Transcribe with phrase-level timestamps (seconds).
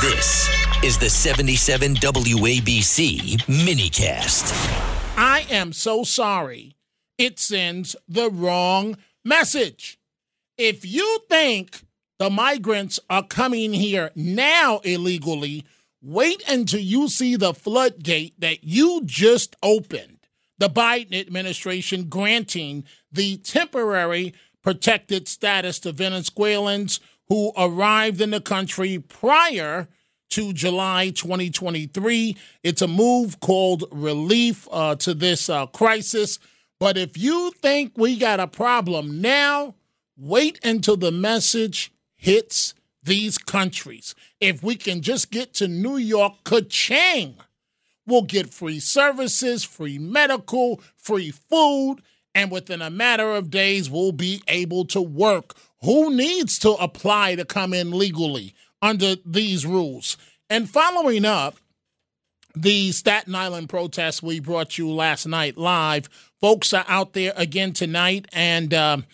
[0.00, 0.48] This
[0.84, 4.52] is the 77 WABC minicast.
[5.18, 6.76] I am so sorry.
[7.18, 9.98] It sends the wrong message.
[10.56, 11.82] If you think
[12.20, 15.64] the migrants are coming here now illegally,
[16.00, 20.18] wait until you see the floodgate that you just opened.
[20.58, 27.00] The Biden administration granting the temporary protected status to Venezuelans
[27.32, 29.88] who arrived in the country prior
[30.28, 32.36] to July 2023.
[32.62, 36.38] It's a move called relief uh, to this uh, crisis.
[36.78, 39.76] But if you think we got a problem now,
[40.14, 44.14] wait until the message hits these countries.
[44.38, 47.36] If we can just get to New York, ka-ching,
[48.06, 52.02] we'll get free services, free medical, free food,
[52.34, 55.54] and within a matter of days, we'll be able to work.
[55.82, 60.16] Who needs to apply to come in legally under these rules?
[60.48, 61.56] And following up,
[62.54, 66.08] the Staten Island protests we brought you last night live.
[66.40, 69.06] Folks are out there again tonight, and um,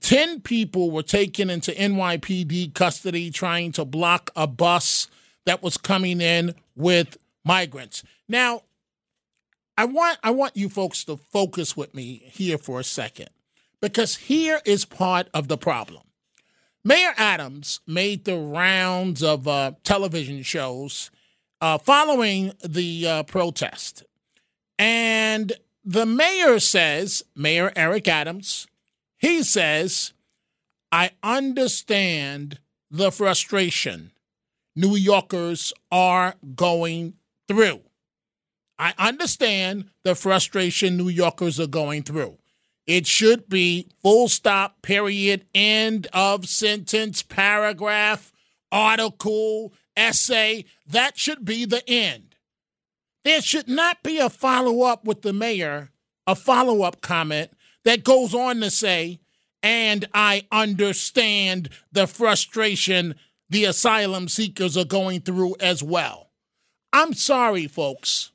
[0.00, 5.08] 10 people were taken into NYPD custody trying to block a bus
[5.46, 8.02] that was coming in with migrants.
[8.28, 8.62] Now,
[9.76, 13.28] I want I want you folks to focus with me here for a second
[13.80, 16.02] because here is part of the problem.
[16.86, 21.10] Mayor Adams made the rounds of uh, television shows
[21.60, 24.04] uh, following the uh, protest.
[24.78, 25.52] And
[25.84, 28.68] the mayor says, Mayor Eric Adams,
[29.18, 30.12] he says,
[30.92, 34.12] I understand the frustration
[34.76, 37.14] New Yorkers are going
[37.48, 37.80] through.
[38.78, 42.38] I understand the frustration New Yorkers are going through.
[42.86, 48.32] It should be full stop, period, end of sentence, paragraph,
[48.70, 50.64] article, essay.
[50.86, 52.36] That should be the end.
[53.24, 55.90] There should not be a follow up with the mayor,
[56.28, 57.50] a follow up comment
[57.84, 59.18] that goes on to say,
[59.64, 63.16] and I understand the frustration
[63.48, 66.30] the asylum seekers are going through as well.
[66.92, 68.32] I'm sorry, folks.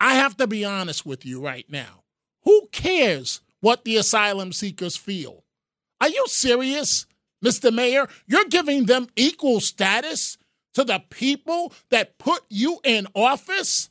[0.00, 1.99] I have to be honest with you right now.
[2.44, 5.44] Who cares what the asylum seekers feel?
[6.00, 7.06] Are you serious,
[7.44, 7.72] Mr.
[7.72, 8.08] Mayor?
[8.26, 10.38] You're giving them equal status
[10.74, 13.90] to the people that put you in office?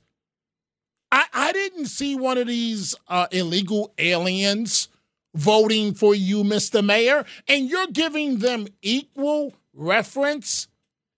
[1.11, 4.87] I, I didn't see one of these uh, illegal aliens
[5.35, 6.83] voting for you, Mr.
[6.83, 10.67] Mayor, and you're giving them equal reference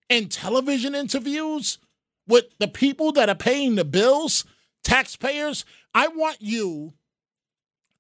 [0.09, 1.77] in television interviews
[2.27, 4.45] with the people that are paying the bills
[4.83, 6.93] taxpayers, I want you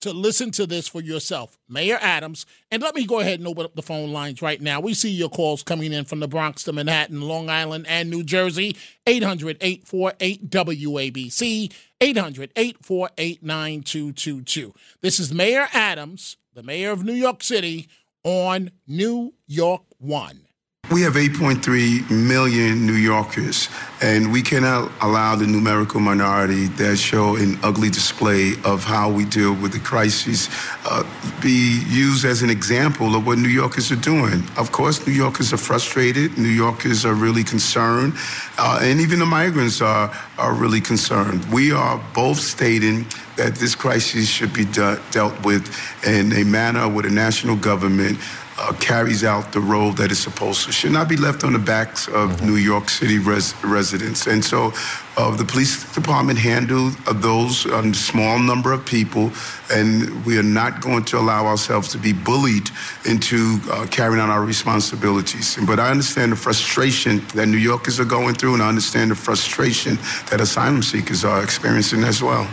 [0.01, 2.45] to listen to this for yourself, Mayor Adams.
[2.71, 4.79] And let me go ahead and open up the phone lines right now.
[4.79, 8.23] We see your calls coming in from the Bronx to Manhattan, Long Island, and New
[8.23, 8.75] Jersey.
[9.07, 14.73] 800 848 WABC, 800 848 9222.
[15.01, 17.87] This is Mayor Adams, the mayor of New York City,
[18.23, 20.47] on New York One.
[20.91, 23.69] We have 8.3 million New Yorkers,
[24.01, 29.23] and we cannot allow the numerical minority that show an ugly display of how we
[29.23, 30.49] deal with the crises
[30.83, 31.03] uh,
[31.41, 34.43] be used as an example of what New Yorkers are doing.
[34.57, 36.37] Of course, New Yorkers are frustrated.
[36.37, 38.11] New Yorkers are really concerned,
[38.57, 41.45] uh, and even the migrants are are really concerned.
[41.53, 43.05] We are both stating
[43.37, 45.65] that this crisis should be de- dealt with
[46.05, 48.19] in a manner where the national government
[48.61, 50.71] uh, carries out the role that it's supposed to.
[50.71, 52.45] Should not be left on the backs of mm-hmm.
[52.45, 54.27] New York City res- residents.
[54.27, 54.71] And so
[55.17, 59.31] uh, the police department handled uh, those um, small number of people,
[59.71, 62.69] and we are not going to allow ourselves to be bullied
[63.05, 65.57] into uh, carrying out our responsibilities.
[65.65, 69.15] But I understand the frustration that New Yorkers are going through, and I understand the
[69.15, 69.97] frustration
[70.29, 72.47] that asylum seekers are experiencing as well.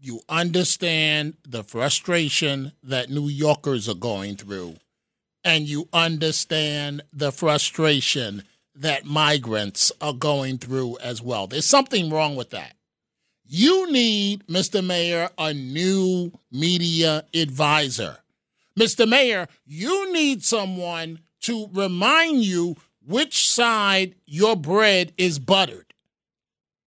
[0.00, 4.76] You understand the frustration that New Yorkers are going through
[5.44, 8.42] and you understand the frustration
[8.74, 11.46] that migrants are going through as well.
[11.46, 12.74] There's something wrong with that.
[13.46, 14.84] You need, Mr.
[14.84, 18.18] Mayor, a new media advisor
[18.78, 19.08] Mr.
[19.08, 22.76] Mayor, you need someone to remind you
[23.06, 25.94] which side your bread is buttered.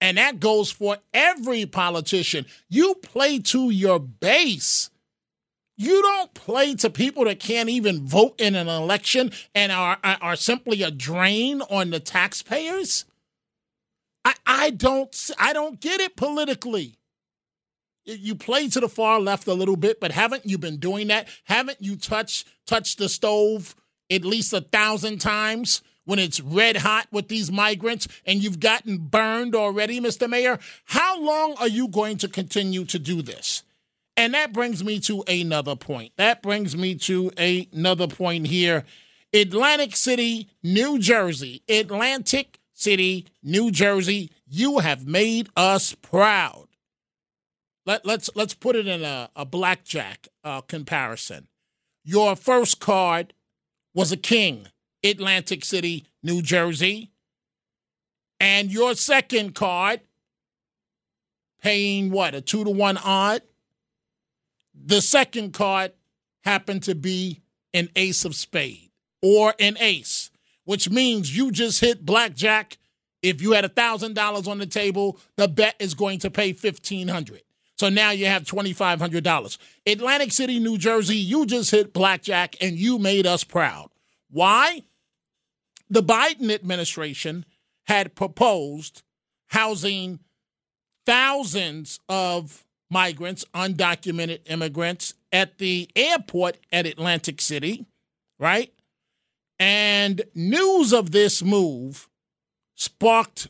[0.01, 2.45] And that goes for every politician.
[2.69, 4.89] You play to your base.
[5.78, 10.36] You don't play to people that can't even vote in an election and are, are,
[10.36, 13.06] simply a drain on the taxpayers.
[14.26, 16.98] I, I don't I don't get it politically.
[18.06, 21.28] You play to the far left a little bit, but haven't you been doing that?
[21.44, 23.76] Haven't you touched touched the stove
[24.10, 25.82] at least a thousand times?
[26.08, 30.30] when it's red hot with these migrants and you've gotten burned already, Mr.
[30.30, 30.58] Mayor?
[30.86, 33.64] How long are you going to continue to do this?
[34.18, 36.12] And that brings me to another point.
[36.18, 38.84] That brings me to another point here.
[39.31, 41.62] Atlantic City, New Jersey.
[41.69, 44.31] Atlantic City, New Jersey.
[44.48, 46.68] You have made us proud.
[47.86, 51.48] Let, let's let's put it in a, a blackjack uh, comparison.
[52.04, 53.34] Your first card
[53.94, 54.68] was a king.
[55.04, 57.12] Atlantic City, New Jersey.
[58.40, 60.02] And your second card,
[61.62, 63.42] paying what, a two to one odd?
[64.86, 65.94] The second card
[66.44, 67.42] happened to be
[67.74, 68.92] an ace of spade
[69.22, 70.32] or an ace,
[70.64, 72.78] which means you just hit blackjack.
[73.22, 76.54] If you had a thousand dollars on the table, the bet is going to pay
[76.54, 77.42] fifteen hundred.
[77.78, 79.58] So now you have $2,500.
[79.86, 83.90] Atlantic City, New Jersey, you just hit blackjack and you made us proud.
[84.32, 84.84] Why?
[85.90, 87.46] The Biden administration
[87.86, 89.04] had proposed
[89.48, 90.20] housing
[91.06, 97.86] thousands of migrants, undocumented immigrants, at the airport at Atlantic City,
[98.39, 98.74] right?
[99.60, 102.07] And news of this move
[102.75, 103.48] sparked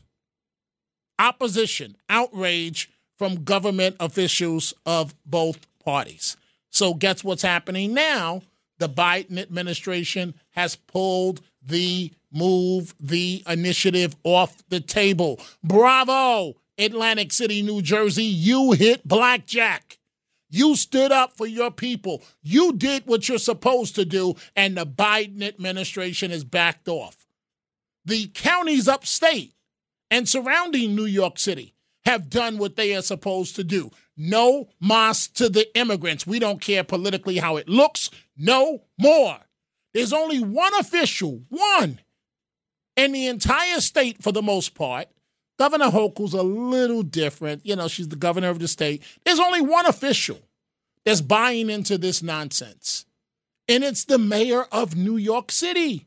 [1.18, 6.36] opposition, outrage from government officials of both parties.
[6.70, 8.42] So, guess what's happening now?
[8.78, 15.40] The Biden administration has pulled the move, the initiative off the table.
[15.64, 18.24] Bravo, Atlantic City, New Jersey.
[18.24, 19.98] You hit blackjack.
[20.50, 22.22] You stood up for your people.
[22.42, 27.26] You did what you're supposed to do, and the Biden administration has backed off.
[28.04, 29.52] The counties upstate
[30.10, 31.74] and surrounding New York City
[32.06, 33.90] have done what they are supposed to do.
[34.16, 36.26] No mas to the immigrants.
[36.26, 38.10] We don't care politically how it looks.
[38.36, 39.38] No more.
[39.92, 42.00] There's only one official, one,
[42.96, 45.08] in the entire state for the most part.
[45.58, 47.66] Governor Hochul's a little different.
[47.66, 49.02] You know, she's the governor of the state.
[49.24, 50.38] There's only one official
[51.04, 53.06] that's buying into this nonsense,
[53.66, 56.06] and it's the mayor of New York City.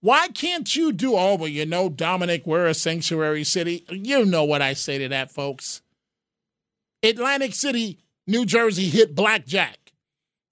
[0.00, 3.86] Why can't you do, oh, well, you know, Dominic, we're a sanctuary city.
[3.88, 5.80] You know what I say to that, folks.
[7.02, 9.83] Atlantic City, New Jersey hit blackjack.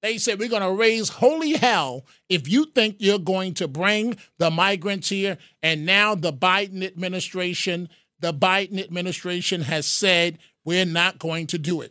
[0.02, 4.16] They said, We're going to raise holy hell if you think you're going to bring
[4.38, 5.38] the migrants here.
[5.62, 7.88] And now the Biden administration,
[8.20, 11.90] the Biden administration has said, We're not going to do it.